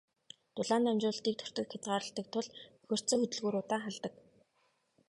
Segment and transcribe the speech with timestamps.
[0.55, 2.47] Дулаан дамжуулалтыг тортог хязгаарладаг тул
[2.89, 4.13] бохирдсон хөдөлгүүр удаан халдаг.